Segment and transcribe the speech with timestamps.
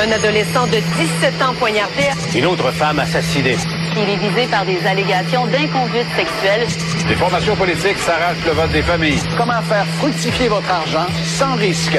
[0.00, 2.04] Un adolescent de 17 ans poignardé.
[2.32, 3.56] Une autre femme assassinée.
[3.96, 6.68] Il est visé par des allégations d'inconduite sexuelle.
[7.08, 9.18] Les formations politiques s'arrachent le vote des familles.
[9.36, 11.98] Comment faire fructifier votre argent sans risque?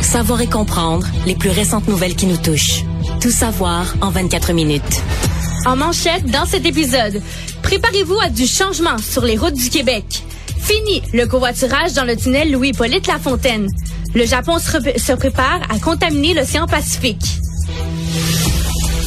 [0.00, 2.84] Savoir et comprendre les plus récentes nouvelles qui nous touchent.
[3.20, 5.02] Tout savoir en 24 minutes.
[5.66, 7.20] En manchette, dans cet épisode,
[7.62, 10.04] préparez-vous à du changement sur les routes du Québec.
[10.60, 13.66] Fini le covoiturage dans le tunnel Louis-Hippolyte Lafontaine.
[14.14, 17.39] Le Japon se, se prépare à contaminer l'océan Pacifique.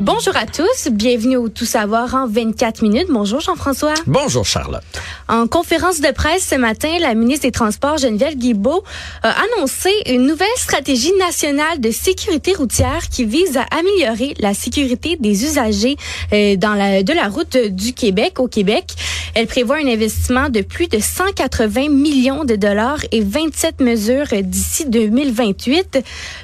[0.00, 3.08] Bonjour à tous, bienvenue au Tout savoir en 24 minutes.
[3.10, 3.92] Bonjour Jean-François.
[4.06, 4.82] Bonjour Charlotte.
[5.28, 8.82] En conférence de presse ce matin, la ministre des Transports, Geneviève Guilbeault,
[9.22, 15.18] a annoncé une nouvelle stratégie nationale de sécurité routière qui vise à améliorer la sécurité
[15.20, 15.98] des usagers
[16.32, 18.94] euh, dans la, de la route du Québec au Québec.
[19.34, 24.86] Elle prévoit un investissement de plus de 180 millions de dollars et 27 mesures d'ici
[24.88, 26.02] 2028.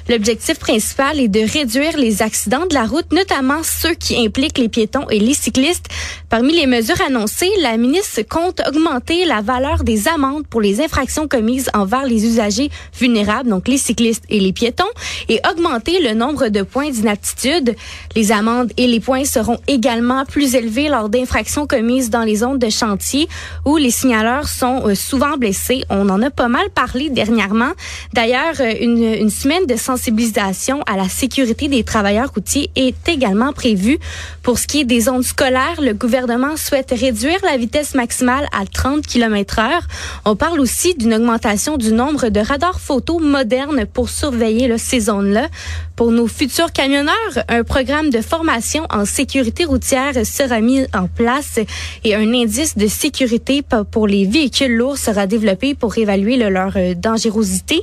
[0.09, 4.69] L'objectif principal est de réduire les accidents de la route, notamment ceux qui impliquent les
[4.69, 5.87] piétons et les cyclistes.
[6.29, 11.27] Parmi les mesures annoncées, la ministre compte augmenter la valeur des amendes pour les infractions
[11.27, 12.69] commises envers les usagers
[12.99, 14.83] vulnérables, donc les cyclistes et les piétons,
[15.29, 17.75] et augmenter le nombre de points d'inaptitude.
[18.15, 22.59] Les amendes et les points seront également plus élevés lors d'infractions commises dans les zones
[22.59, 23.27] de chantier
[23.65, 25.83] où les signaleurs sont euh, souvent blessés.
[25.89, 27.71] On en a pas mal parlé dernièrement.
[28.13, 33.36] D'ailleurs, euh, une, une semaine de sensibilisation à la sécurité des travailleurs routiers est également
[33.53, 33.99] prévue.
[34.43, 38.65] Pour ce qui est des zones scolaires, le gouvernement souhaite réduire la vitesse maximale à
[38.65, 39.87] 30 km heure.
[40.25, 45.47] On parle aussi d'une augmentation du nombre de radars photo modernes pour surveiller ces zones-là.
[45.95, 47.15] Pour nos futurs camionneurs,
[47.47, 51.59] un programme de formation en sécurité routière sera mis en place
[52.03, 56.93] et un indice de sécurité pour les véhicules lourds sera développé pour évaluer leur euh,
[56.93, 57.81] dangerosité.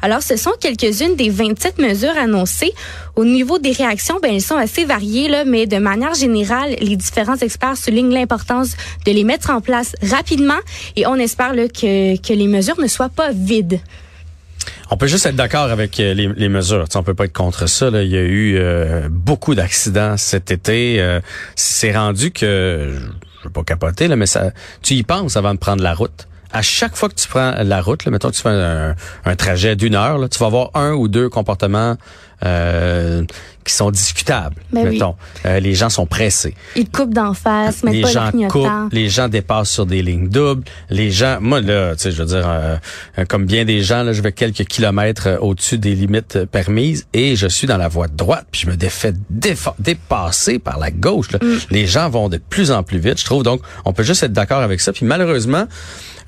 [0.00, 2.72] Alors, ce sont quelques-unes des 27 mesures annoncées.
[3.16, 4.95] Au niveau des réactions, ben, elles sont assez variées,
[5.46, 10.60] mais de manière générale, les différents experts soulignent l'importance de les mettre en place rapidement
[10.96, 13.80] et on espère que, que les mesures ne soient pas vides.
[14.90, 16.84] On peut juste être d'accord avec euh, les, mesures.
[16.84, 17.88] Tu sais, on peut pas être contre ça.
[17.88, 21.00] Il y a eu euh, beaucoup d'accidents cet été.
[21.00, 21.20] Euh,
[21.56, 22.96] c'est rendu que
[23.38, 24.52] je veux pas capoter là, mais ça,
[24.82, 26.28] tu y penses avant de prendre la route.
[26.52, 29.96] À chaque fois que tu prends la route, mettons que tu fais un, trajet d'une
[29.96, 31.96] heure, tu vas avoir un ou deux comportements
[33.66, 34.56] qui sont discutables.
[34.72, 34.90] Ben oui.
[34.94, 36.54] mettons, Euh, les gens sont pressés.
[36.76, 40.28] Ils coupent d'en face, mettent les pas gens coupent, les gens dépassent sur des lignes
[40.28, 42.76] doubles, les gens, moi là, tu sais, je veux dire, euh,
[43.28, 47.06] comme bien des gens, là, je vais quelques kilomètres euh, au-dessus des limites euh, permises
[47.12, 50.78] et je suis dans la voie de droite, puis je me défais défa- dépasser par
[50.78, 51.30] la gauche.
[51.32, 51.38] là.
[51.70, 53.42] Les gens vont de plus en plus vite, je trouve.
[53.42, 54.92] Donc, on peut juste être d'accord avec ça.
[54.92, 55.66] Puis malheureusement,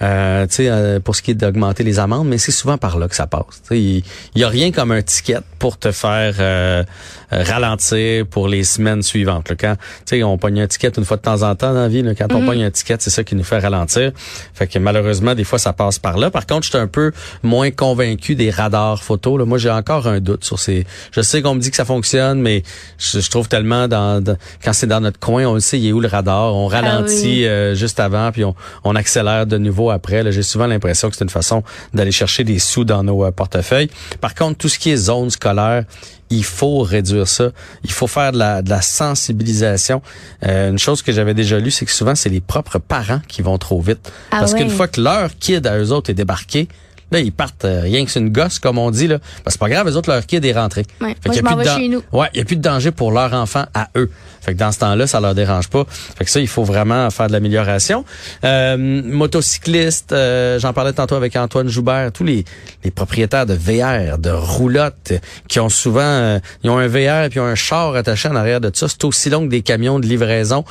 [0.01, 2.99] euh, tu sais, euh, pour ce qui est d'augmenter les amendes, mais c'est souvent par
[2.99, 3.63] là que ça passe.
[3.71, 4.03] Il
[4.35, 6.85] il y a rien comme un ticket pour te faire euh,
[7.31, 9.49] ralentir pour les semaines suivantes.
[9.51, 9.57] là.
[9.59, 9.75] Quand
[10.07, 12.03] tu sais, on pogne un ticket une fois de temps en temps dans la vie.
[12.03, 12.15] là.
[12.15, 14.13] Quand on pogne un ticket, c'est ça qui nous fait ralentir.
[14.55, 16.31] Fait que malheureusement, des fois, ça passe par là.
[16.31, 19.39] Par contre, je suis un peu moins convaincu des radars photos.
[19.39, 19.45] Là.
[19.45, 20.87] Moi, j'ai encore un doute sur ces.
[21.13, 22.63] Je sais qu'on me dit que ça fonctionne, mais
[22.99, 25.87] je, je trouve tellement dans, dans- quand c'est dans notre coin, on le sait, il
[25.89, 26.55] est où le radar.
[26.55, 27.47] On ralentit oui.
[27.47, 28.55] euh, juste avant, puis on,
[28.85, 30.31] on accélère de nouveau après.
[30.33, 31.63] J'ai souvent l'impression que c'est une façon
[31.95, 33.91] d'aller chercher des sous dans nos euh, portefeuilles.
[34.21, 35.85] Par contre, tout ce qui est zone scolaire,
[36.31, 37.51] il faut réduire ça.
[37.85, 40.03] Il faut faire de la, de la sensibilisation.
[40.47, 43.43] Euh, une chose que j'avais déjà lue, c'est que souvent, c'est les propres parents qui
[43.43, 44.11] vont trop vite.
[44.31, 46.69] Ah Parce qu'une fois que leur kid à eux autres est débarqué,
[47.11, 49.07] Là, ils partent euh, rien que c'est une gosse, comme on dit.
[49.07, 49.19] Là.
[49.19, 50.85] Ben, c'est pas grave, les autres, leur kid est rentré.
[51.01, 51.17] Ouais.
[51.23, 52.03] Fait Moi, qu'il y je a plus de chez nous.
[52.13, 54.11] Ouais, il y a plus de danger pour leur enfant à eux.
[54.41, 55.85] Fait que dans ce temps-là, ça leur dérange pas.
[55.89, 58.05] Fait que ça, il faut vraiment faire de l'amélioration.
[58.45, 62.45] Euh, motocyclistes, euh, j'en parlais tantôt avec Antoine Joubert, tous les,
[62.85, 65.13] les propriétaires de VR, de roulottes,
[65.49, 68.29] qui ont souvent, euh, ils ont un VR et puis ils ont un char attaché
[68.29, 68.89] en arrière de ça.
[68.89, 70.65] C'est aussi long que des camions de livraison.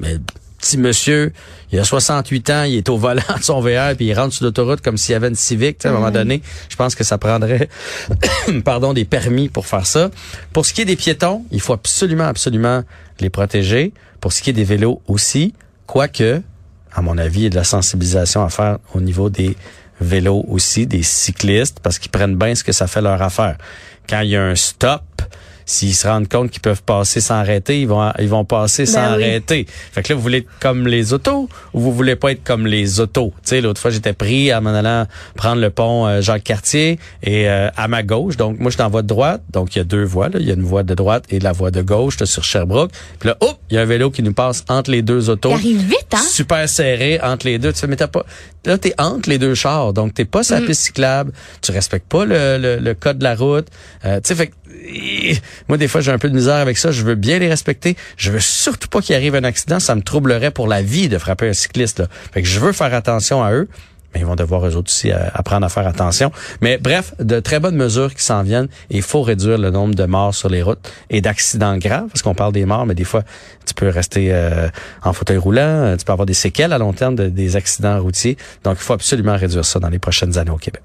[0.00, 0.18] Mais
[0.64, 1.30] petit monsieur,
[1.72, 4.46] il a 68 ans, il est au volant de son VR puis il rentre sur
[4.46, 6.40] l'autoroute comme s'il y avait une sais, À un moment donné,
[6.70, 7.68] je pense que ça prendrait
[8.64, 10.10] pardon des permis pour faire ça.
[10.54, 12.82] Pour ce qui est des piétons, il faut absolument absolument
[13.20, 13.92] les protéger.
[14.20, 15.52] Pour ce qui est des vélos aussi,
[15.86, 16.40] quoique
[16.96, 19.56] à mon avis, il y a de la sensibilisation à faire au niveau des
[20.00, 23.58] vélos aussi, des cyclistes parce qu'ils prennent bien ce que ça fait leur affaire.
[24.08, 25.02] Quand il y a un stop,
[25.66, 29.00] S'ils se rendent compte qu'ils peuvent passer sans arrêter, ils vont ils vont passer sans
[29.12, 29.24] Ben oui.
[29.24, 29.66] arrêter.
[29.92, 32.66] Fait que là, vous voulez être comme les autos ou vous voulez pas être comme
[32.66, 33.32] les autos?
[33.36, 35.06] Tu sais, l'autre fois, j'étais pris en m'en allant
[35.36, 38.36] prendre le pont euh, Jacques-Cartier et euh, à ma gauche.
[38.36, 39.42] Donc, moi, je suis en voie de droite.
[39.52, 40.28] Donc, il y a deux voies.
[40.28, 40.38] Là.
[40.40, 42.14] Il y a une voie de droite et la voie de gauche.
[42.14, 42.90] J'étais sur Sherbrooke.
[43.18, 45.50] Puis là, hop, il y a un vélo qui nous passe entre les deux autos.
[45.50, 46.18] Il arrive vite, hein?
[46.30, 47.72] Super serré entre les deux.
[47.72, 48.24] Tu fais, mais t'as pas.
[48.66, 49.92] Là, t'es entre les deux chars.
[49.92, 50.66] Donc, t'es pas sur la Mm.
[50.66, 51.32] piste cyclable.
[51.62, 53.66] Tu respectes pas le, le, le code de la route.
[54.04, 54.54] Euh, tu sais, fait que,
[55.68, 56.90] moi, des fois, j'ai un peu de misère avec ça.
[56.90, 57.96] Je veux bien les respecter.
[58.16, 59.80] Je veux surtout pas qu'il arrive un accident.
[59.80, 62.00] Ça me troublerait pour la vie de frapper un cycliste.
[62.00, 62.06] Là.
[62.32, 63.68] Fait que je veux faire attention à eux.
[64.14, 66.30] Mais ils vont devoir eux autres aussi euh, apprendre à faire attention.
[66.60, 68.68] Mais bref, de très bonnes mesures qui s'en viennent.
[68.88, 72.32] Il faut réduire le nombre de morts sur les routes et d'accidents graves, parce qu'on
[72.36, 73.24] parle des morts, mais des fois,
[73.66, 74.68] tu peux rester euh,
[75.02, 78.00] en fauteuil roulant, euh, tu peux avoir des séquelles à long terme de- des accidents
[78.00, 78.36] routiers.
[78.62, 80.82] Donc, il faut absolument réduire ça dans les prochaines années au Québec.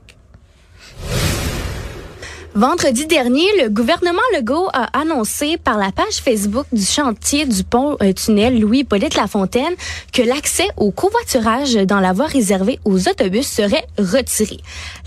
[2.59, 7.95] Vendredi dernier, le gouvernement Legault a annoncé par la page Facebook du chantier du pont
[8.01, 8.11] euh,
[8.49, 9.73] Louis-Hippolyte Lafontaine
[10.11, 14.57] que l'accès au covoiturage dans la voie réservée aux autobus serait retiré.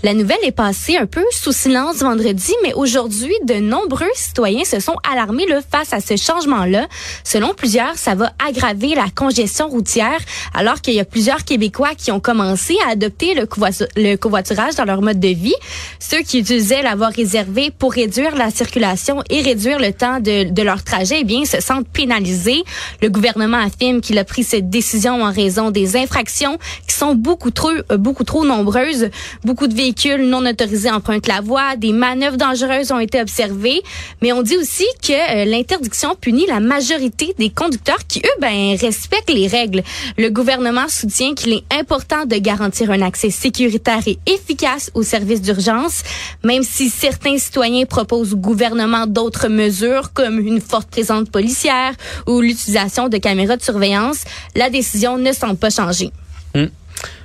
[0.01, 4.79] La nouvelle est passée un peu sous silence vendredi, mais aujourd'hui, de nombreux citoyens se
[4.79, 6.87] sont alarmés là, face à ce changement-là.
[7.23, 10.17] Selon plusieurs, ça va aggraver la congestion routière,
[10.55, 15.03] alors qu'il y a plusieurs Québécois qui ont commencé à adopter le covoiturage dans leur
[15.03, 15.53] mode de vie.
[15.99, 17.42] Ceux qui utilisaient la voie réservée
[17.77, 21.87] pour réduire la circulation et réduire le temps de, leur trajet, eh bien, se sentent
[21.87, 22.63] pénalisés.
[23.01, 26.57] Le gouvernement affirme qu'il a pris cette décision en raison des infractions
[26.87, 29.09] qui sont beaucoup trop, euh, beaucoup trop nombreuses.
[29.43, 33.81] Beaucoup de véhicules non autorisés empruntent la voie, des manœuvres dangereuses ont été observées,
[34.21, 38.75] mais on dit aussi que euh, l'interdiction punit la majorité des conducteurs qui, eux, ben,
[38.79, 39.83] respectent les règles.
[40.17, 45.41] Le gouvernement soutient qu'il est important de garantir un accès sécuritaire et efficace aux services
[45.41, 46.03] d'urgence,
[46.43, 51.93] même si certains citoyens proposent au gouvernement d'autres mesures comme une forte présence policière
[52.27, 54.23] ou l'utilisation de caméras de surveillance.
[54.55, 56.11] La décision ne semble pas changer.
[56.55, 56.65] Hmm.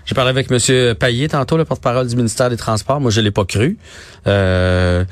[0.07, 0.95] J'ai parlé avec M.
[0.95, 2.99] Payet tantôt, le porte-parole du ministère des Transports.
[2.99, 3.77] Moi, je l'ai pas cru.
[4.27, 5.05] Euh,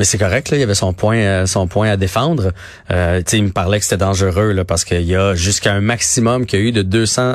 [0.00, 2.52] mais c'est correct, là, il y avait son point, euh, son point à défendre.
[2.90, 6.46] Euh, il me parlait que c'était dangereux là, parce qu'il y a jusqu'à un maximum
[6.46, 7.34] qu'il y a eu de 200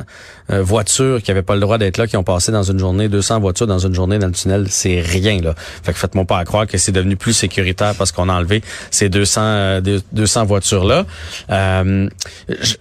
[0.49, 3.07] euh, voitures qui avaient pas le droit d'être là, qui ont passé dans une journée,
[3.07, 5.53] 200 voitures dans une journée dans le tunnel, c'est rien là.
[5.83, 8.63] Fait que faites-moi pas à croire que c'est devenu plus sécuritaire parce qu'on a enlevé
[8.89, 11.05] ces 200 euh, deux- 200 voitures là.
[11.51, 12.09] Euh,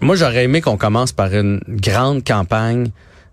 [0.01, 2.87] moi, j'aurais aimé qu'on commence par une grande campagne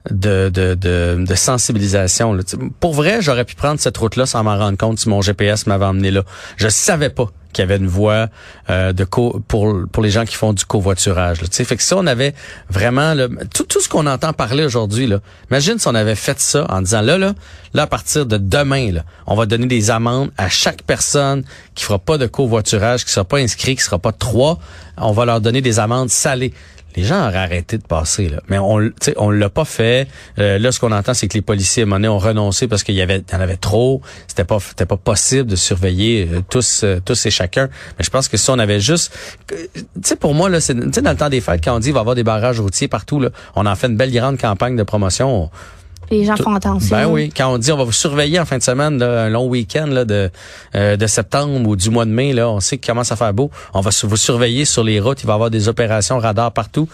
[0.09, 2.37] de, de, de, sensibilisation.
[2.79, 5.85] Pour vrai, j'aurais pu prendre cette route-là sans m'en rendre compte si mon GPS m'avait
[5.85, 6.23] emmené là.
[6.57, 8.27] Je savais pas qu'il y avait une voie
[8.69, 11.39] euh, de co pour pour les gens qui font du covoiturage.
[11.49, 12.33] Tu Fait que si on avait
[12.69, 13.13] vraiment
[13.53, 15.19] tout, tout ce qu'on entend parler aujourd'hui, là,
[15.49, 17.33] imagine si on avait fait ça en disant là, là,
[17.73, 21.43] là, à partir de demain, là, on va donner des amendes à chaque personne
[21.75, 24.59] qui fera pas de covoiturage, qui sera pas inscrit, qui sera pas trois,
[24.97, 26.53] on va leur donner des amendes salées
[26.95, 28.41] les gens auraient arrêté de passer là.
[28.49, 30.07] Mais on on l'a pas fait.
[30.39, 32.67] Euh, là ce qu'on entend c'est que les policiers à un moment donné, ont renoncé
[32.67, 35.55] parce qu'il y avait il y en avait trop, c'était pas c'était pas possible de
[35.55, 37.69] surveiller euh, tous euh, tous et chacun.
[37.97, 39.13] Mais je pense que si on avait juste
[39.47, 39.57] tu
[40.03, 41.99] sais pour moi là c'est dans le temps des fêtes quand on dit il va
[41.99, 44.83] y avoir des barrages routiers partout là, on en fait une belle grande campagne de
[44.83, 45.43] promotion.
[45.45, 45.49] On-
[46.11, 46.95] Les gens font attention.
[46.95, 49.29] ben oui, quand on dit on va vous surveiller en fin de semaine, là, un
[49.29, 50.29] long week-end là, de,
[50.75, 53.33] euh, de septembre ou du mois de mai, là, on sait qu'il commence à faire
[53.33, 53.49] beau.
[53.73, 56.89] On va vous surveiller sur les routes, il va y avoir des opérations radar partout.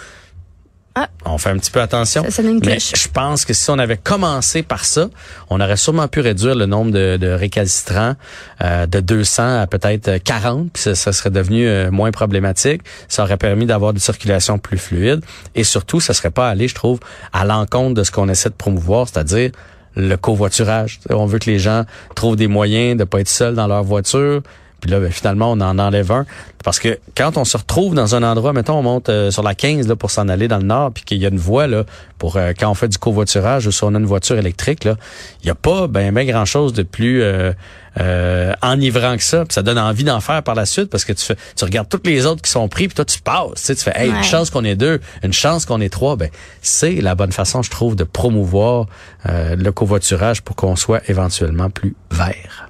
[0.99, 1.09] Ah.
[1.25, 2.25] On fait un petit peu attention.
[2.27, 5.09] Ça une Mais je pense que si on avait commencé par ça,
[5.51, 8.15] on aurait sûrement pu réduire le nombre de, de récalcitrants
[8.63, 12.81] euh, de 200 à peut-être 40, puis ça, ça serait devenu euh, moins problématique.
[13.09, 15.23] Ça aurait permis d'avoir des circulations plus fluides
[15.53, 16.99] et surtout, ça serait pas allé, je trouve,
[17.31, 19.51] à l'encontre de ce qu'on essaie de promouvoir, c'est-à-dire
[19.95, 20.99] le covoiturage.
[21.11, 21.83] On veut que les gens
[22.15, 24.41] trouvent des moyens de pas être seuls dans leur voiture,
[24.81, 26.25] Puis là, ben, finalement, on en enlève un.
[26.63, 29.55] Parce que quand on se retrouve dans un endroit, mettons, on monte euh, sur la
[29.55, 31.83] 15 là, pour s'en aller dans le nord, puis qu'il y a une voie là,
[32.19, 34.95] pour euh, quand on fait du covoiturage ou si on a une voiture électrique, là,
[35.41, 37.53] il n'y a pas ben, ben grand-chose de plus euh,
[37.99, 39.45] euh, enivrant que ça.
[39.45, 41.89] Puis ça donne envie d'en faire par la suite parce que tu fais, tu regardes
[41.89, 43.53] toutes les autres qui sont pris, puis toi, tu passes.
[43.55, 44.17] Tu, sais, tu fais hey, Ouais.
[44.17, 46.15] une chance qu'on est deux, une chance qu'on est trois.
[46.17, 46.29] Ben,
[46.61, 48.85] c'est la bonne façon, je trouve, de promouvoir
[49.27, 52.69] euh, le covoiturage pour qu'on soit éventuellement plus vert.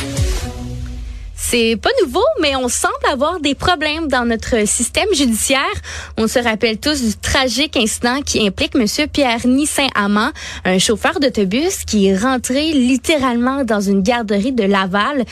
[1.51, 5.59] C'est pas nouveau, mais on semble avoir des problèmes dans notre système judiciaire.
[6.17, 10.29] On se rappelle tous du tragique incident qui implique Monsieur Pierre-Ny Saint-Amand,
[10.63, 15.25] un chauffeur d'autobus qui est rentré littéralement dans une garderie de Laval.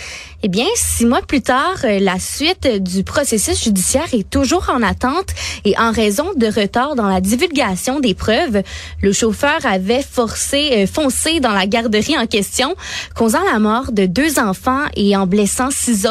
[0.43, 4.83] Eh bien, six mois plus tard, euh, la suite du processus judiciaire est toujours en
[4.83, 5.27] attente
[5.63, 8.61] et en raison de retard dans la divulgation des preuves,
[9.01, 12.75] le chauffeur avait forcé, euh, foncé dans la garderie en question,
[13.15, 16.08] causant la mort de deux enfants et en blessant six autres.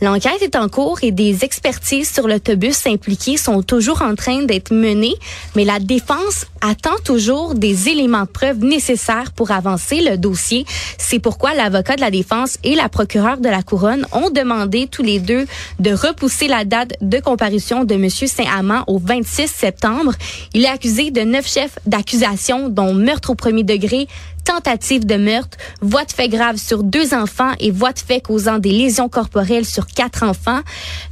[0.00, 4.72] L'enquête est en cours et des expertises sur l'autobus impliqué sont toujours en train d'être
[4.72, 5.16] menées,
[5.56, 10.64] mais la défense attend toujours des éléments de preuve nécessaires pour avancer le dossier.
[10.98, 15.02] C'est pourquoi l'avocat de la défense et la procureure de la couronne ont demandé tous
[15.02, 15.46] les deux
[15.78, 18.10] de repousser la date de comparution de M.
[18.10, 20.12] Saint-Amand au 26 septembre.
[20.54, 24.06] Il est accusé de neuf chefs d'accusation, dont meurtre au premier degré,
[24.44, 28.58] tentative de meurtre, voie de fait grave sur deux enfants et voie de fait causant
[28.58, 30.60] des lésions corporelles sur quatre enfants.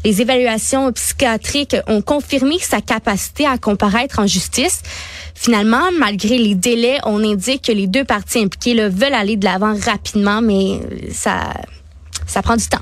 [0.05, 4.83] Les évaluations psychiatriques ont confirmé sa capacité à comparaître en justice.
[5.41, 9.45] Finalement, malgré les délais, on indique que les deux parties impliquées là, veulent aller de
[9.45, 10.81] l'avant rapidement, mais
[11.13, 11.55] ça,
[12.27, 12.81] ça prend du temps.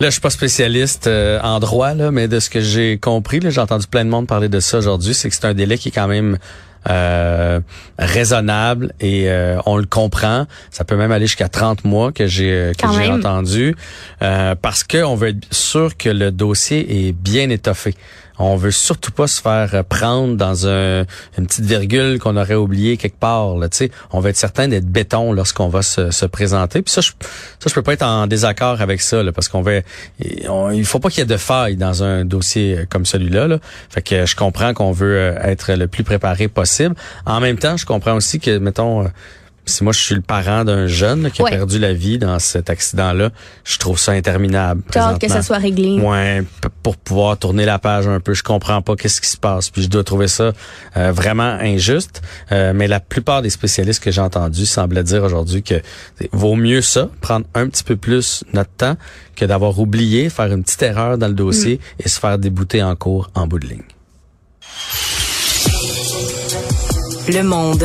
[0.00, 3.40] Là, je suis pas spécialiste euh, en droit, là, mais de ce que j'ai compris,
[3.42, 5.88] j'ai entendu plein de monde parler de ça aujourd'hui, c'est que c'est un délai qui
[5.88, 6.36] est quand même
[6.88, 7.60] euh,
[7.98, 10.46] raisonnable et euh, on le comprend.
[10.70, 13.74] Ça peut même aller jusqu'à 30 mois que j'ai euh, que j'ai entendu
[14.22, 17.94] euh, parce que on veut être sûr que le dossier est bien étoffé.
[18.38, 21.04] On veut surtout pas se faire euh, prendre dans un,
[21.38, 23.56] une petite virgule qu'on aurait oublié quelque part.
[23.56, 23.68] Là,
[24.12, 26.82] on veut être certain d'être béton lorsqu'on va se, se présenter.
[26.82, 29.72] Puis ça, je, ça, je peux pas être en désaccord avec ça, parce qu'on va,
[30.18, 33.48] il faut pas qu'il y ait de failles dans un dossier euh, comme celui-là.
[33.48, 33.58] Là.
[33.90, 36.94] Fait que je comprends qu'on veut euh, être le plus préparé possible.
[37.26, 39.08] En même temps, je comprends aussi que, mettons, euh,
[39.66, 41.52] si moi je suis le parent d'un jeune là, qui Ouais.
[41.52, 43.30] a perdu la vie dans cet accident-là,
[43.64, 44.82] je trouve ça interminable.
[44.90, 45.98] T'as hâte que ça soit réglé.
[46.00, 46.42] Ouais,
[46.82, 48.34] pour pouvoir tourner la page un peu.
[48.34, 49.70] Je comprends pas qu'est-ce qui se passe.
[49.70, 50.52] Puis je dois trouver ça
[50.96, 52.22] euh, vraiment injuste.
[52.52, 55.80] Euh, mais la plupart des spécialistes que j'ai entendus semblaient dire aujourd'hui que
[56.32, 58.96] vaut mieux ça, prendre un petit peu plus notre temps,
[59.36, 62.94] que d'avoir oublié, faire une petite erreur dans le dossier et se faire débouter en
[62.96, 63.82] cours en bout de ligne.
[67.28, 67.84] Le monde.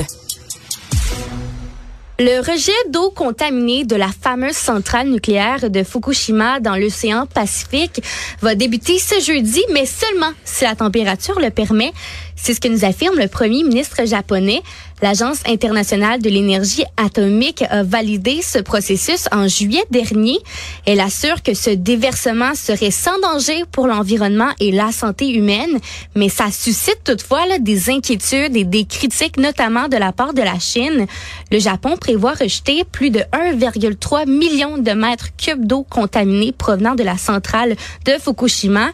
[2.22, 8.04] Le rejet d'eau contaminée de la fameuse centrale nucléaire de Fukushima dans l'océan Pacifique
[8.42, 11.94] va débuter ce jeudi, mais seulement si la température le permet.
[12.42, 14.62] C'est ce que nous affirme le premier ministre japonais.
[15.02, 20.38] L'Agence internationale de l'énergie atomique a validé ce processus en juillet dernier.
[20.86, 25.80] Elle assure que ce déversement serait sans danger pour l'environnement et la santé humaine,
[26.16, 30.60] mais ça suscite toutefois des inquiétudes et des critiques, notamment de la part de la
[30.60, 31.06] Chine.
[31.50, 37.04] Le Japon prévoit rejeter plus de 1,3 million de mètres cubes d'eau contaminée provenant de
[37.04, 38.90] la centrale de Fukushima.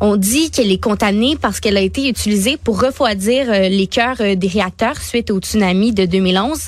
[0.00, 4.16] On dit qu'elle est contaminée parce qu'elle a été utilisée pour refroidir euh, les cœurs
[4.20, 6.58] euh, des réacteurs suite au tsunami de 2011.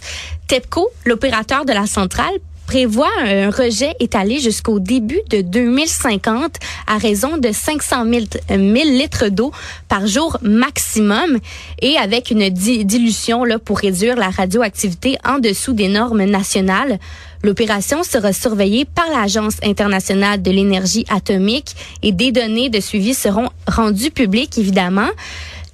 [0.46, 2.34] TEPCO, l'opérateur de la centrale,
[2.66, 9.28] prévoit un rejet étalé jusqu'au début de 2050 à raison de 500 000, 1000 litres
[9.28, 9.50] d'eau
[9.88, 11.38] par jour maximum
[11.82, 17.00] et avec une di- dilution là, pour réduire la radioactivité en dessous des normes nationales.
[17.42, 21.74] L'opération sera surveillée par l'Agence internationale de l'énergie atomique
[22.04, 25.08] et des données de suivi seront rendues publiques, évidemment.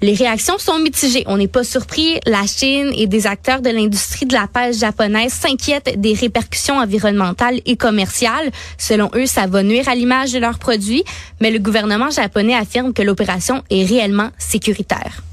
[0.06, 1.24] Les réactions sont mitigées.
[1.26, 2.20] On n'est pas surpris.
[2.26, 7.60] La Chine et des acteurs de l'industrie de la pêche japonaise s'inquiètent des répercussions environnementales
[7.66, 8.52] et commerciales.
[8.78, 11.02] Selon eux, ça va nuire à l'image de leurs produits,
[11.40, 15.24] mais le gouvernement japonais affirme que l'opération est réellement sécuritaire.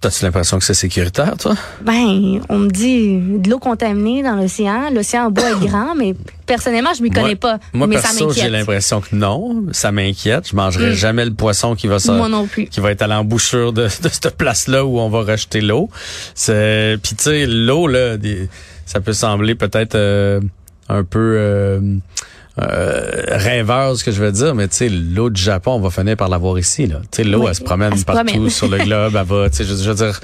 [0.00, 1.54] T'as-tu l'impression que c'est sécuritaire, toi?
[1.82, 4.88] Ben, on me dit de l'eau contaminée dans l'océan.
[4.90, 6.14] L'océan en bois est grand, mais
[6.46, 7.58] personnellement, je m'y connais Moi- pas.
[7.74, 9.66] Moi, mais perso, j'ai l'impression que non.
[9.72, 10.48] Ça m'inquiète.
[10.48, 10.94] Je mangerai Mm.
[10.94, 12.64] jamais le poisson qui va ça, Moi non plus.
[12.68, 15.90] qui va être à l'embouchure de, de cette place-là où on va rejeter l'eau.
[16.34, 18.16] C'est, puis tu sais, l'eau là,
[18.86, 20.40] ça peut sembler peut-être euh,
[20.88, 21.34] un peu.
[21.36, 21.78] euh,
[22.58, 25.90] euh, rêveur, ce que je veux dire, mais tu sais, l'eau du Japon, on va
[25.90, 26.86] finir par l'avoir ici.
[26.86, 26.96] Là.
[27.10, 28.50] Tu sais, l'eau, Oui, elle se promène elle se partout promène.
[28.50, 29.16] sur le globe.
[29.16, 30.20] Elle va, tu sais, je, je veux dire.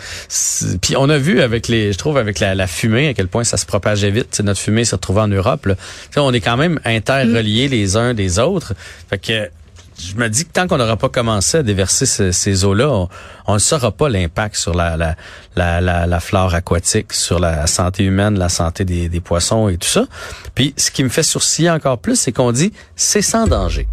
[0.80, 3.44] Puis on a vu avec les, je trouve avec la, la fumée à quel point
[3.44, 4.28] ça se propageait vite.
[4.32, 5.66] Tu sais, notre fumée s'est retrouvée en Europe.
[5.66, 5.74] Là.
[5.76, 5.82] Tu
[6.14, 8.74] sais, on est quand même interreliés les uns des autres.
[9.08, 9.48] Fait que
[9.98, 13.06] je me dis que tant qu'on n'aura pas commencé à déverser ce- ces eaux-là,
[13.46, 15.16] on ne saura pas l'impact sur la, la,
[15.56, 19.78] la, la, la flore aquatique, sur la santé humaine, la santé des, des poissons et
[19.78, 20.06] tout ça.
[20.54, 23.88] Puis ce qui me fait sourciller encore plus, c'est qu'on dit c'est sans danger.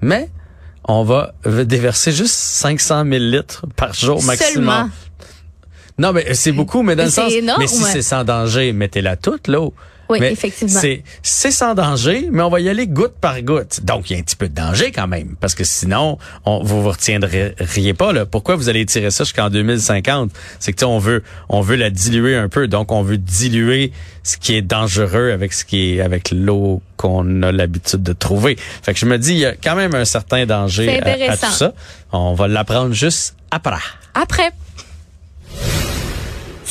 [0.00, 0.28] Mais
[0.84, 4.54] on va déverser juste 500 000 litres par jour maximum.
[4.54, 4.90] Seulement.
[5.98, 7.30] Non, mais c'est beaucoup, mais dans le sens.
[7.32, 7.60] énorme.
[7.60, 9.74] Mais si c'est sans danger, mettez-la toute l'eau.
[10.08, 10.78] Oui, Mais effectivement.
[10.80, 13.82] C'est c'est sans danger, mais on va y aller goutte par goutte.
[13.84, 16.62] Donc il y a un petit peu de danger quand même, parce que sinon on,
[16.62, 18.26] vous vous retiendriez pas là.
[18.26, 21.76] Pourquoi vous allez tirer ça jusqu'en 2050 C'est que tu sais, on veut on veut
[21.76, 23.92] la diluer un peu, donc on veut diluer
[24.22, 28.56] ce qui est dangereux avec ce qui est avec l'eau qu'on a l'habitude de trouver.
[28.82, 31.36] Fait que je me dis il y a quand même un certain danger à- à,
[31.36, 31.72] tout ça.
[32.12, 33.76] On va l'apprendre juste après.
[34.14, 34.50] Après.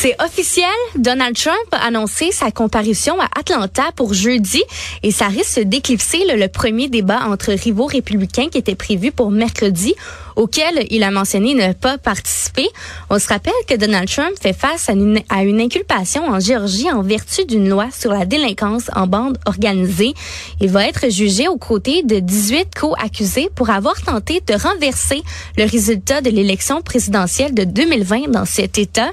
[0.01, 0.65] C'est officiel,
[0.95, 4.63] Donald Trump a annoncé sa comparution à Atlanta pour jeudi
[5.03, 9.29] et ça risque d'éclipser le, le premier débat entre rivaux républicains qui était prévu pour
[9.29, 9.93] mercredi,
[10.35, 12.67] auquel il a mentionné ne pas participer.
[13.09, 16.91] On se rappelle que Donald Trump fait face à une, à une inculpation en Géorgie
[16.91, 20.13] en vertu d'une loi sur la délinquance en bande organisée.
[20.59, 25.21] Il va être jugé aux côtés de 18 co-accusés pour avoir tenté de renverser
[25.57, 29.11] le résultat de l'élection présidentielle de 2020 dans cet État.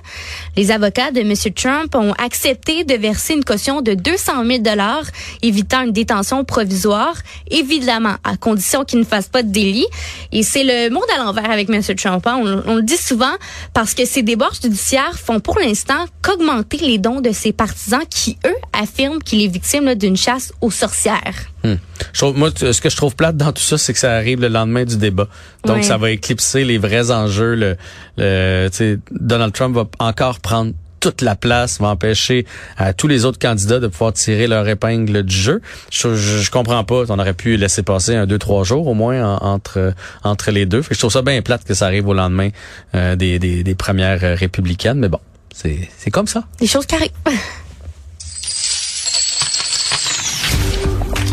[0.56, 1.34] Les avocats de M.
[1.54, 5.04] Trump ont accepté de verser une caution de 200 000 dollars,
[5.42, 7.14] évitant une détention provisoire,
[7.50, 9.86] évidemment à condition qu'il ne fasse pas de délit.
[10.32, 11.80] Et c'est le monde à l'envers avec M.
[11.96, 12.26] Trump.
[12.26, 12.40] hein.
[12.42, 13.32] On, on le dit souvent
[13.74, 18.38] parce que ces débords judiciaires font pour l'instant qu'augmenter les dons de ses partisans qui,
[18.46, 21.46] eux, affirment qu'il est victime d'une chasse aux sorcières.
[21.64, 21.74] Hmm.
[22.12, 24.40] Je trouve, moi, ce que je trouve plate dans tout ça, c'est que ça arrive
[24.40, 25.26] le lendemain du débat.
[25.64, 27.76] Donc, ça va éclipser les vrais enjeux.
[28.16, 28.68] Le,
[29.10, 33.78] Donald Trump va encore prendre toute la place, va empêcher à tous les autres candidats
[33.80, 35.60] de pouvoir tirer leur épingle du jeu.
[35.90, 37.04] Je, je, je comprends pas.
[37.08, 40.66] On aurait pu laisser passer un, deux, trois jours au moins en- entre entre les
[40.66, 40.82] deux.
[40.82, 42.48] Fait que je trouve ça bien plate que ça arrive au lendemain
[42.94, 44.98] euh, des, des, des premières euh, républicaines.
[44.98, 45.20] Mais bon,
[45.54, 46.44] c'est c'est comme ça.
[46.60, 47.10] Des choses qui arrivent.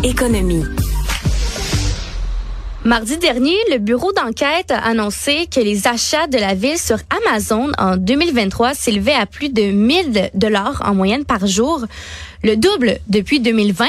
[0.03, 0.63] Économie.
[2.85, 7.71] Mardi dernier, le bureau d'enquête a annoncé que les achats de la ville sur Amazon
[7.79, 11.83] en 2023 s'élevaient à plus de 1000 dollars en moyenne par jour,
[12.43, 13.87] le double depuis 2020.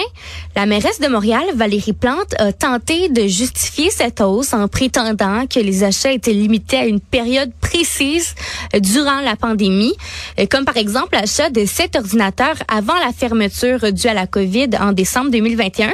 [0.56, 5.60] La mairesse de Montréal, Valérie Plante, a tenté de justifier cette hausse en prétendant que
[5.60, 8.34] les achats étaient limités à une période précise
[8.80, 9.92] durant la pandémie,
[10.50, 14.92] comme par exemple l'achat de sept ordinateurs avant la fermeture due à la COVID en
[14.92, 15.92] décembre 2021.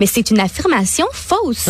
[0.00, 1.68] Mais c'est une affirmation fausse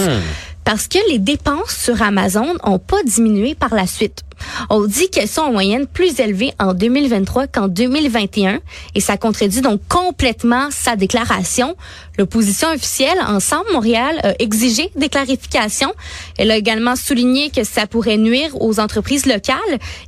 [0.71, 4.23] parce que les dépenses sur Amazon ont pas diminué par la suite.
[4.69, 8.61] On dit qu'elles sont en moyenne plus élevées en 2023 qu'en 2021
[8.95, 11.77] et ça contredit donc complètement sa déclaration.
[12.19, 15.93] L'opposition officielle Ensemble Montréal a exigé des clarifications.
[16.39, 19.57] Elle a également souligné que ça pourrait nuire aux entreprises locales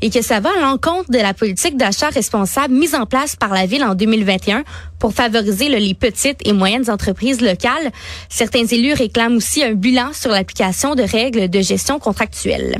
[0.02, 3.52] et que ça va à l'encontre de la politique d'achat responsable mise en place par
[3.52, 4.64] la ville en 2021
[4.98, 7.90] pour favoriser les petites et moyennes entreprises locales.
[8.28, 12.78] Certains élus réclament aussi un bilan sur l'application de règles de gestion contractuelle.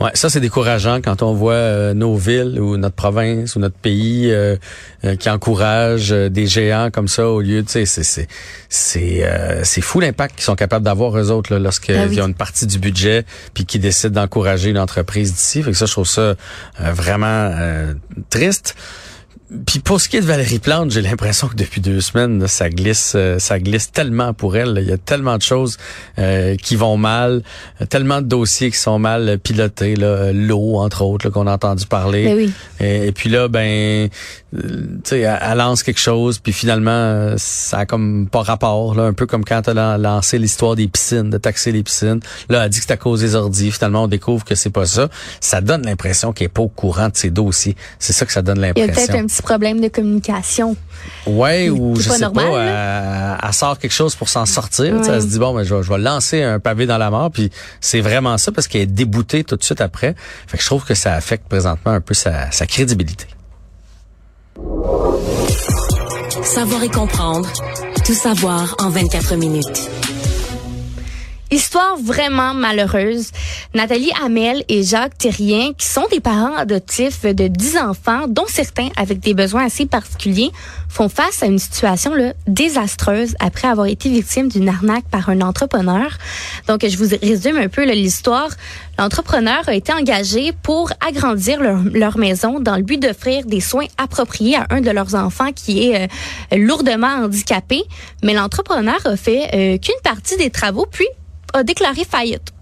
[0.00, 3.76] Ouais, ça c'est décourageant quand on voit euh, nos villes ou notre province ou notre
[3.76, 4.56] pays euh,
[5.04, 8.26] euh, qui encouragent euh, des géants comme ça au lieu, tu sais, c'est c'est
[8.68, 12.20] c'est euh, c'est fou l'impact qu'ils sont capables d'avoir eux autres là, lorsqu'ils Ah oui.
[12.20, 15.62] ont une partie du budget puis qu'ils décident d'encourager une entreprise d'ici.
[15.62, 16.36] Fait que ça je trouve ça euh,
[16.92, 17.94] vraiment euh,
[18.30, 18.74] triste.
[19.66, 22.48] Puis pour ce qui est de Valérie Plante, j'ai l'impression que depuis deux semaines, là,
[22.48, 24.74] ça glisse, euh, ça glisse tellement pour elle.
[24.74, 24.80] là.
[24.80, 25.76] Il y a tellement de choses
[26.18, 27.42] euh, qui vont mal,
[27.80, 29.94] euh, tellement de dossiers qui sont mal euh, pilotés.
[30.00, 32.24] Euh, L'eau, entre autres, qu'on a entendu parler.
[32.24, 32.52] Ben oui.
[32.80, 34.08] Et, et puis là, ben,
[34.52, 34.60] tu
[35.04, 38.94] sais, elle, lance quelque chose, puis finalement, ça a comme pas rapport.
[38.94, 42.20] Là, un peu comme quand elle a lancé l'histoire des piscines, de taxer les piscines.
[42.48, 43.70] Là, elle dit que c'est à cause des ordis.
[43.70, 45.08] Finalement, on découvre que c'est pas ça.
[45.40, 47.76] Ça donne l'impression qu'elle est pas au courant de ses dossiers.
[47.98, 49.26] C'est ça que ça donne l'impression.
[49.44, 50.76] Problème de communication.
[51.26, 54.96] Ouais, ou je pas sais normal, pas, elle, elle sort quelque chose pour s'en sortir.
[54.98, 56.98] tu sais, Elle se dit bon, ben, je, vais, je vais lancer un pavé dans
[56.98, 57.30] la mort.
[57.30, 60.14] Puis c'est vraiment ça parce qu'elle est déboutée tout de suite après.
[60.46, 63.26] Fait que je trouve que ça affecte présentement un peu sa, sa crédibilité.
[66.42, 67.48] Savoir et comprendre.
[68.04, 69.88] Tout savoir en 24 minutes.
[71.54, 73.30] Histoire vraiment malheureuse.
[73.74, 78.88] Nathalie Hamel et Jacques Terrien, qui sont des parents adoptifs de 10 enfants, dont certains
[78.96, 80.50] avec des besoins assez particuliers,
[80.88, 85.42] font face à une situation là, désastreuse après avoir été victimes d'une arnaque par un
[85.42, 86.08] entrepreneur.
[86.66, 88.50] Donc, je vous résume un peu l'histoire.
[88.98, 93.86] L'entrepreneur a été engagé pour agrandir leur, leur maison dans le but d'offrir des soins
[93.96, 96.08] appropriés à un de leurs enfants qui est
[96.52, 97.84] euh, lourdement handicapé.
[98.24, 101.06] Mais l'entrepreneur a fait euh, qu'une partie des travaux, puis
[101.54, 102.52] a déclaré faillite.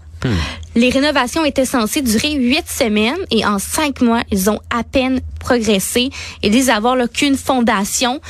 [0.75, 5.19] Les rénovations étaient censées durer huit semaines et en cinq mois, ils ont à peine
[5.39, 8.21] progressé et disent avoir qu'une fondation.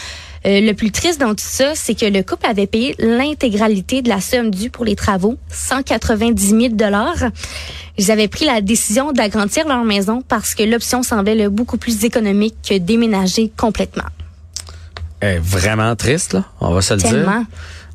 [0.46, 4.10] Euh, le plus triste dans tout ça, c'est que le couple avait payé l'intégralité de
[4.10, 7.30] la somme due pour les travaux, 190 000 dollars.
[7.98, 12.56] Ils avaient pris la décision d'agrandir leur maison parce que l'option semblait beaucoup plus économique
[12.68, 14.10] que déménager complètement.
[15.22, 16.44] Eh, vraiment triste, là.
[16.60, 17.38] On va se le Tellement.
[17.38, 17.48] dire.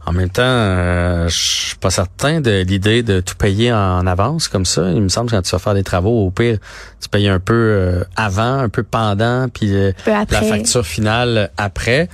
[0.08, 4.48] En même temps, euh, je suis pas certain de l'idée de tout payer en avance
[4.48, 4.90] comme ça.
[4.90, 6.56] Il me semble que quand tu vas faire des travaux, au pire,
[6.98, 11.50] tu payes un peu euh, avant, un peu pendant, puis euh, Peu la facture finale
[11.58, 12.08] après.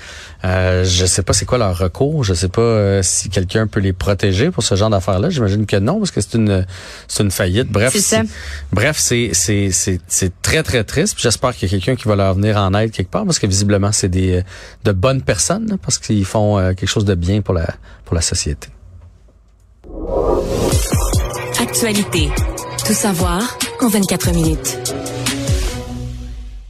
[0.44, 2.24] Euh, je sais pas c'est quoi leur recours.
[2.24, 5.30] Je sais pas euh, si quelqu'un peut les protéger pour ce genre d'affaires-là.
[5.30, 6.66] J'imagine que non, parce que c'est une
[7.07, 7.70] c'est une faillite.
[7.70, 8.22] Bref, C'est
[8.72, 11.16] bref, c'est c'est c'est c'est très très triste.
[11.18, 13.46] J'espère qu'il y a quelqu'un qui va leur venir en aide quelque part, parce que
[13.46, 14.42] visiblement c'est des euh,
[14.83, 17.68] de bonnes personnes, là, parce qu'ils font euh, quelque chose de bien pour la
[18.05, 18.68] pour la société.
[21.61, 22.29] Actualité.
[22.87, 24.79] Tout savoir en 24 minutes.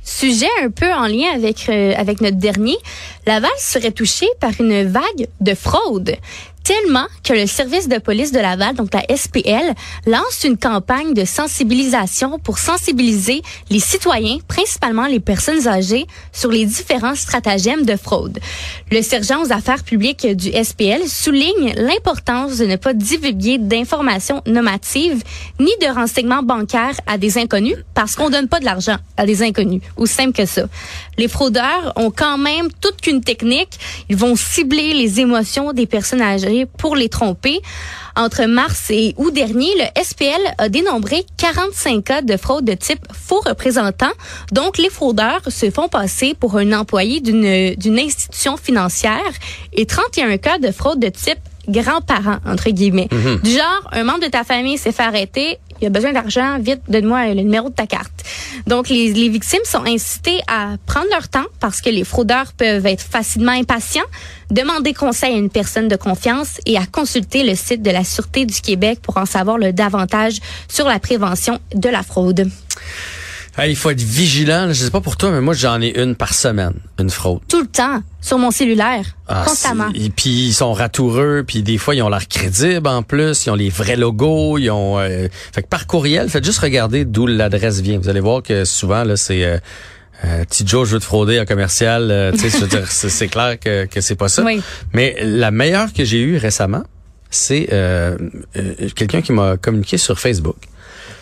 [0.02, 2.76] Sujet un peu en lien avec euh, avec notre dernier,
[3.26, 6.16] Laval serait touché par une vague de fraude.
[6.64, 9.74] Tellement que le service de police de Laval, donc la SPL,
[10.06, 16.64] lance une campagne de sensibilisation pour sensibiliser les citoyens, principalement les personnes âgées, sur les
[16.64, 18.38] différents stratagèmes de fraude.
[18.90, 25.22] Le sergent aux affaires publiques du SPL souligne l'importance de ne pas divulguer d'informations nommatives
[25.60, 29.42] ni de renseignements bancaires à des inconnus parce qu'on donne pas de l'argent à des
[29.42, 29.82] inconnus.
[29.98, 30.62] Aussi simple que ça.
[31.18, 33.78] Les fraudeurs ont quand même toute qu'une technique.
[34.08, 37.60] Ils vont cibler les émotions des personnes âgées pour les tromper.
[38.16, 43.04] Entre mars et août dernier, le SPL a dénombré 45 cas de fraude de type
[43.12, 44.12] faux représentant.
[44.52, 49.32] Donc, les fraudeurs se font passer pour un employé d'une d'une institution financière
[49.72, 53.08] et 31 cas de fraude de type grands-parents, entre guillemets.
[53.42, 56.80] Du genre, un membre de ta famille s'est fait arrêter, il a besoin d'argent, vite,
[56.88, 58.24] donne-moi le numéro de ta carte.
[58.66, 62.86] Donc, les, les victimes sont incitées à prendre leur temps parce que les fraudeurs peuvent
[62.86, 64.06] être facilement impatients,
[64.50, 68.46] demander conseil à une personne de confiance et à consulter le site de la Sûreté
[68.46, 72.48] du Québec pour en savoir le davantage sur la prévention de la fraude.
[73.56, 74.66] Hey, il faut être vigilant.
[74.68, 77.40] Je sais pas pour toi, mais moi j'en ai une par semaine, une fraude.
[77.48, 79.90] Tout le temps, sur mon cellulaire, Ah, constamment.
[79.94, 83.50] Et puis ils sont ratoureux, puis des fois ils ont l'air crédibles en plus, ils
[83.50, 87.26] ont les vrais logos, ils ont euh, fait que par courriel, faites juste regarder d'où
[87.28, 87.98] l'adresse vient.
[87.98, 89.58] Vous allez voir que souvent là c'est euh,
[90.24, 92.32] euh, petit Joe, je veux te frauder en commercial, euh,
[92.88, 94.42] c'est clair que, que c'est pas ça.
[94.42, 94.60] Oui.
[94.92, 96.82] Mais la meilleure que j'ai eue récemment,
[97.30, 98.16] c'est euh,
[98.56, 100.56] euh, quelqu'un qui m'a communiqué sur Facebook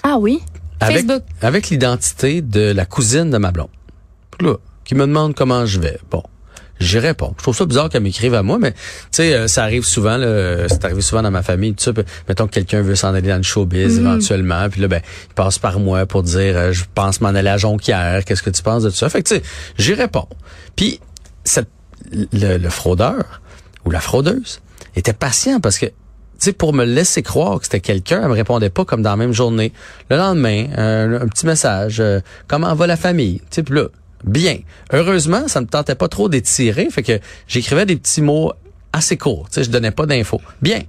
[0.02, 0.40] Ah oui?
[0.82, 1.22] Avec, Facebook.
[1.40, 3.68] avec l'identité de la cousine de ma blonde.
[4.40, 5.98] Là, qui me demande comment je vais.
[6.10, 6.22] Bon,
[6.80, 7.34] j'y réponds.
[7.38, 8.78] Je trouve ça bizarre qu'elle m'écrive à moi, mais tu
[9.12, 10.16] sais, euh, ça arrive souvent.
[10.16, 11.74] là, C'est arrivé souvent dans ma famille.
[11.74, 14.88] Tout ça, Puis, mettons que quelqu'un veut s'en aller dans le showbiz éventuellement, puis là,
[14.88, 18.24] ben, il passe par moi pour dire, euh, je pense m'en aller à Jonquière.
[18.24, 19.08] Qu'est-ce que tu penses de tout ça?
[19.08, 19.42] Fait que tu sais,
[19.78, 20.28] j'y réponds.
[20.76, 20.98] Puis
[21.44, 21.70] cette-
[22.32, 23.40] le, le fraudeur
[23.84, 24.60] ou la fraudeuse
[24.96, 25.86] était patient parce que
[26.44, 29.16] sais, pour me laisser croire que c'était quelqu'un, elle me répondait pas comme dans la
[29.16, 29.72] même journée.
[30.10, 33.40] Le lendemain, un, petit message, euh, comment va la famille?
[33.50, 33.88] Tu sais, là,
[34.24, 34.58] bien.
[34.92, 38.52] Heureusement, ça me tentait pas trop d'étirer, fait que j'écrivais des petits mots
[38.92, 39.48] assez courts.
[39.50, 40.40] Tu sais, je donnais pas d'infos.
[40.60, 40.82] Bien.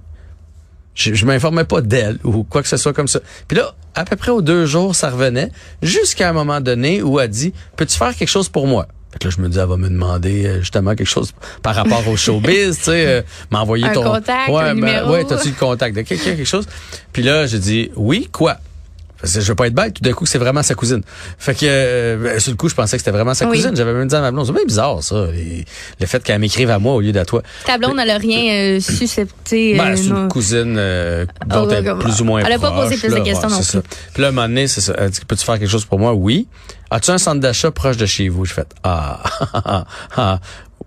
[0.94, 3.20] Je, je m'informais pas d'elle ou quoi que ce soit comme ça.
[3.48, 5.50] Puis là, à peu près aux deux jours, ça revenait,
[5.82, 8.86] jusqu'à un moment donné où elle dit, peux-tu faire quelque chose pour moi?
[9.14, 11.76] Fait que là, je me dis, elle va me demander euh, justement quelque chose par
[11.76, 13.22] rapport au showbiz, tu sais, euh,
[13.52, 14.02] m'envoyer ton...
[14.02, 15.12] contact, ouais, un ben, numéro.
[15.12, 16.66] ouais, t'as-tu le contact de quelqu'un, quelque chose?
[17.12, 18.56] Puis là, j'ai dit, oui, quoi?
[19.24, 21.02] Je veux pas être bête, tout d'un coup, que c'est vraiment sa cousine.
[21.38, 23.56] Fait que, euh, sur le coup, je pensais que c'était vraiment sa Oui.
[23.58, 23.74] cousine.
[23.76, 25.64] J'avais même dit à ma blonde, c'est bien bizarre, ça, les-
[26.00, 27.42] le fait qu'elle m'écrive à moi au lieu d'à toi.
[27.66, 29.76] Ta blonde, elle a rien euh, suscepté.
[29.76, 30.22] Ben, euh, c'est non.
[30.22, 32.96] une cousine euh, dont Oh, elle est plus ou moins elle a pas proche, posé
[32.96, 33.88] plus de questions Ouais, non c'est plus.
[33.90, 33.96] ça.
[34.12, 34.94] Puis là, à un moment donné, c'est ça.
[34.98, 36.12] Elle dit, peux-tu faire quelque chose pour moi?
[36.14, 36.46] Oui.
[36.90, 38.44] As-tu un centre d'achat proche de chez vous?
[38.44, 39.22] Je fais, ah,
[39.54, 39.84] ah,
[40.16, 40.38] ah,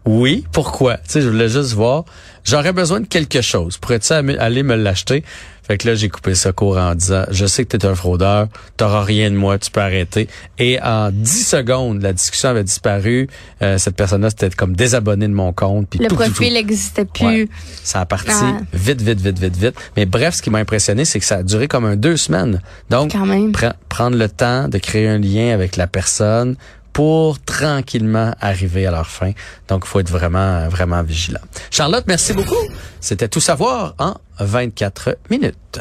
[0.07, 0.95] Oui, pourquoi?
[0.97, 2.05] Tu sais, je voulais juste voir.
[2.45, 3.77] J'aurais besoin de quelque chose.
[3.77, 5.23] Pourrais-tu aller me l'acheter?
[5.63, 7.93] Fait que là, j'ai coupé ça court en disant, je sais que tu es un
[7.93, 10.29] fraudeur, t'auras rien de moi, tu peux arrêter.
[10.59, 13.27] Et en 10 secondes, la discussion avait disparu.
[13.61, 15.89] Euh, cette personne-là s'était comme désabonnée de mon compte.
[15.89, 17.25] puis Le tout, profil n'existait plus.
[17.25, 17.49] Ouais.
[17.83, 18.59] Ça a parti Ah.
[18.71, 19.75] vite, vite, vite, vite, vite.
[19.97, 22.61] Mais bref, ce qui m'a impressionné, c'est que ça a duré comme un deux semaines.
[22.89, 23.51] Donc, Quand même.
[23.51, 26.55] pre- prendre le temps de créer un lien avec la personne
[26.97, 29.31] pour tranquillement arriver à leur fin.
[29.67, 31.41] Donc, il faut être vraiment, vraiment vigilant.
[31.69, 32.55] Charlotte, merci beaucoup.
[32.99, 35.79] C'était tout savoir en 24 minutes.